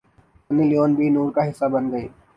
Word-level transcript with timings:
سنی 0.45 0.63
Leone 0.69 0.91
بھی 0.97 1.05
نور 1.15 1.29
کا 1.35 1.41
حصہ 1.49 1.65
بن 1.73 1.83
گئیں 1.91 2.07